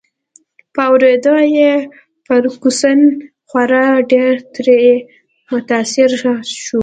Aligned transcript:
په 0.73 0.81
اوریدو 0.89 1.35
یې 1.57 1.73
فرګوسن 2.25 2.99
خورا 3.49 3.87
ډېر 4.11 4.33
ترې 4.53 4.83
متاثره 5.51 6.17
شوه. 6.63 6.69